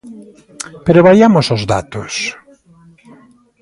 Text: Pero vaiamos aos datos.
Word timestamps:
Pero 0.85 1.05
vaiamos 1.07 1.45
aos 1.49 1.63
datos. 1.73 2.13